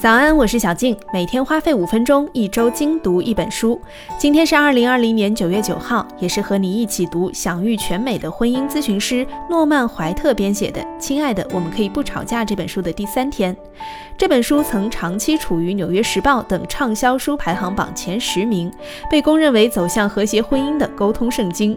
[0.00, 3.78] 早安，我是小静，每天花费五分钟，一周精读一本书。
[4.18, 13.54] 今天是二零二零年九月九号，也是和你一起读享誉全美的婚姻咨询师诺曼怀特编写的《亲爱的，我们可以不吵架》这本书的第三天。
[14.16, 18.72] 这本书曾长期处于《纽约时报》等畅销书排行榜前十名，
[19.10, 21.76] 被公认为走向和谐婚姻的沟通圣经。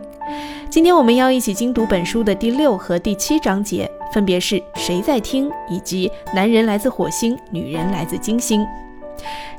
[0.70, 8.64] 今天我们要一起精读本书的第六和第七章节，分别是谁在听以及男人来自火星，女人来自金星。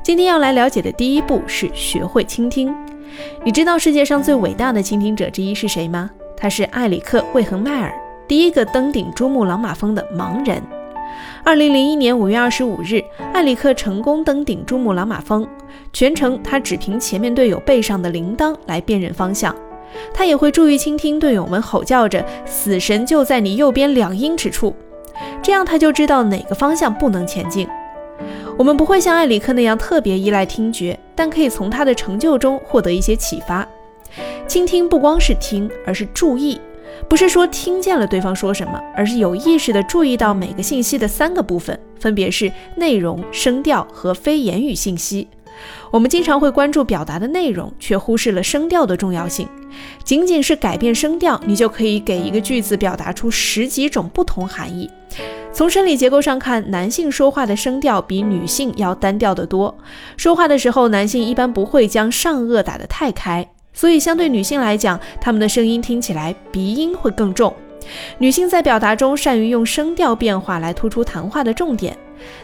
[0.01, 2.73] 今天要来了解的第一步是学会倾听。
[3.43, 6.09] 你知道世界上最伟大的倾听者之一是谁吗？
[6.37, 7.93] 他是埃里克·魏恒迈尔，
[8.27, 10.61] 第一个登顶珠穆朗玛峰的盲人。
[11.43, 15.47] 二零零一年五月二十五日，埃里克成功登顶珠穆朗玛峰，
[15.91, 19.55] 全程他只凭前面队友背上的铃铛来辨认方向。
[20.13, 24.75] 他也会注意倾听队友们吼叫着“死神就在你右边两英尺处”，
[25.41, 27.67] 这样他就知道哪个方向不能前进。
[28.57, 33.67] 我们不会像艾里克那样特别依赖听觉，但可以从他的成就中获得一些启发。
[34.47, 36.61] 倾听不光是听，而是注意，
[37.09, 45.27] 不是说听见了对方说什么，而是有意识地注意到每个信息的三个部分，分别是内容、声调和非言语信息。
[45.91, 49.47] 我们经常会关注表达的内容，却忽视了声调的重要性。
[50.03, 54.89] 仅仅是改变声调，你就可以给一个句子表达出十几种不同含义。
[55.51, 59.73] 从生理结构上看，男性说话的声调比女性要单调得多。
[60.17, 67.53] 说话的时候，男性一般不会将上颚打得太开，所以相对女性来讲，他们的声音听起来鼻音会更重。
[68.17, 71.97] 女性在表达中善于用声调变化来突出谈话的重点，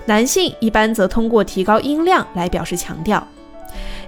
[0.06, 3.26] 男性一般则通过提高音量来表示强调。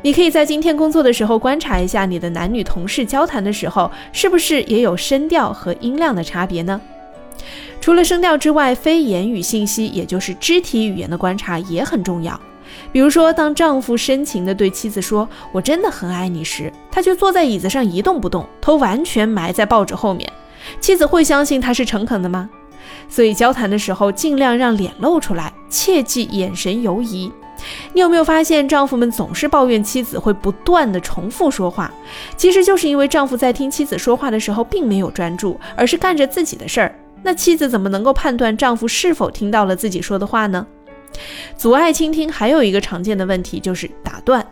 [0.01, 6.81] 你可以在今天工作的时候观察一下你的男女同事交谈的时候，是不是也有声调和音量的差别呢？
[7.79, 12.39] 除了声调之外，非言语信息，也就是肢体语言的观察也很重要。
[12.91, 20.31] 比如说，当丈夫深情地对妻子说“我真的很爱你”时，他却坐在椅子上一动不动，头完全埋在报纸后面，
[20.79, 22.49] 妻子会相信他是诚恳的吗？
[23.09, 27.31] 所以交谈的时候，尽量让脸露出来，切忌眼神游移。
[27.93, 31.91] 你有没有发现，丈夫们总是抱怨妻子会不断的重复说话？
[32.35, 36.93] 其实就是因为丈夫在听妻子说话的时候，并没有专注，而是干着自己的事儿。
[37.21, 40.65] 那妻子怎么能够判断丈夫是否听到了自己说的话呢？
[41.55, 44.45] 阻碍倾听还有一个常见的问题就是打断，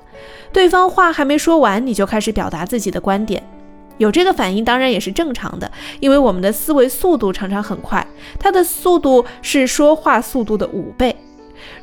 [0.54, 3.44] 对方话还没说完，你就开始表达自己的观点。
[4.02, 8.06] 有这个反应当然也是正常的，因为我们的思维速度常常很快，
[8.40, 11.16] 它的速度是说话速度的五倍。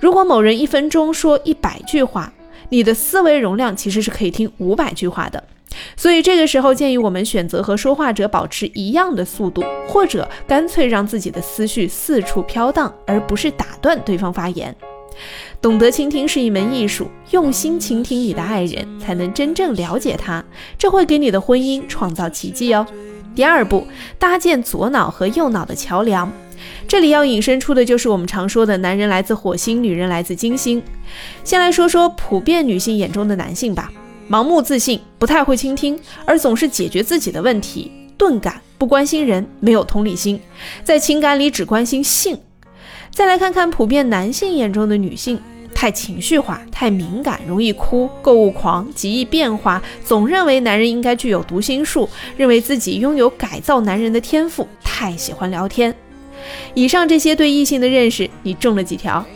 [0.00, 2.32] 如果某人一分钟说一百句话，
[2.70, 5.44] 你的思维容量其实是可以听五百句话的。
[5.96, 14.74] 所以这个时候建议我们选择和说话者保持一样的速度，或者干脆让自己的思绪四处飘荡，而不是打断对方发言。
[15.60, 20.44] 懂得倾听是一门艺术，用心倾听你的爱人，才能真正了解他，
[20.78, 22.86] 这会给你的婚姻创造奇迹哦。
[23.34, 23.86] 第二步，
[24.18, 26.30] 搭建左脑和右脑的桥梁。
[26.88, 30.82] 这里要引申出的就是我们常说的“男人来自火星，女人来自金星”。
[31.44, 33.92] 先来说说普遍女性眼中的男性吧：
[34.28, 40.40] 盲目自信，不太会倾听，而总是解决自己的问题；钝感，不关心人，没有同理心，
[40.82, 42.36] 在情感里只关心性。
[43.18, 45.40] 再来看看普遍男性眼中的女性：
[45.74, 55.92] 太情绪化，太敏感，容易哭，购物狂，极易变化，总认为男人应该具有读心术，认为自己拥有改造男人的天赋，太喜欢聊天。
[56.74, 59.26] 以上这些对异性的认识，你中了几条？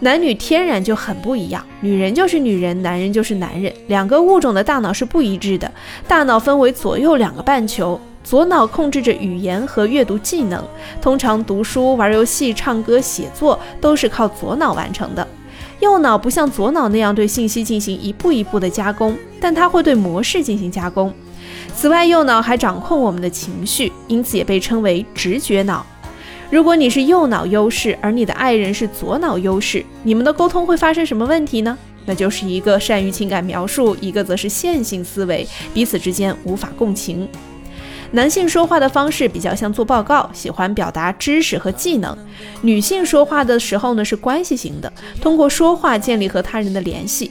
[0.00, 5.72] 男女天然就很不一样，女人就是女人，男人就是男人，两个物种的大脑是不一致的。
[6.06, 10.62] 大脑分为左右两个半球，左脑控制着语言和阅读技能，
[11.00, 15.26] 通常读书、玩游戏、唱歌、写作都是靠左脑完成的。
[15.80, 21.12] 右脑不像左脑那样对信息进行一步一步的加工，但它会对模式进行加工。
[21.74, 25.86] 此外，右脑还掌控我们的情绪，因此也被称为直觉脑。
[26.50, 31.78] 如果你是右脑优势，而你的爱人是左脑优势，你们的沟通会发生什么问题呢？
[32.06, 37.28] 那就是一个善于情感描述，一个则是线性思维，彼此之间无法共情。
[38.10, 42.16] 男性说话的方式比较像做报告，喜欢表达知识和技能；
[42.62, 44.90] 女性说话的时候呢是关系型的，
[45.20, 47.30] 通过说话建立和他人的联系。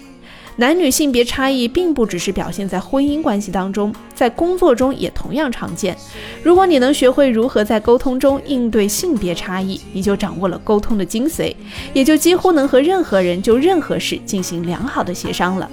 [0.59, 5.95] 男女性别差异并不只是表现在婚姻关系当中，在工作中也同样常见。
[6.43, 11.55] 如果你能学会如何在沟通中应对性别差异，你就掌握了沟通的精髓，
[11.93, 15.69] 也就几乎能和任何人就任何事进行良好的协商了。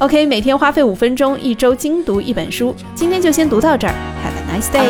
[0.00, 3.94] OK，每天花费五分钟，一周精读一本书，今天就先读到这儿。
[4.22, 4.86] Have a nice day。